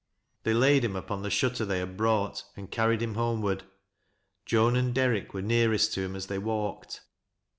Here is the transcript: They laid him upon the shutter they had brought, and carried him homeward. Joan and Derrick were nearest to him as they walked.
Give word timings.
They 0.41 0.55
laid 0.55 0.83
him 0.83 0.95
upon 0.95 1.21
the 1.21 1.29
shutter 1.29 1.63
they 1.63 1.77
had 1.77 1.95
brought, 1.95 2.43
and 2.57 2.71
carried 2.71 3.03
him 3.03 3.13
homeward. 3.13 3.65
Joan 4.47 4.75
and 4.75 4.95
Derrick 4.95 5.31
were 5.35 5.43
nearest 5.43 5.93
to 5.93 6.01
him 6.01 6.15
as 6.15 6.25
they 6.25 6.39
walked. 6.39 7.01